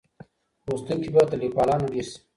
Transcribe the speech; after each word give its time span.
لوستونکي 0.65 1.09
به 1.15 1.21
تر 1.29 1.37
ليکوالانو 1.41 1.91
ډېر 1.93 2.05
سي. 2.11 2.17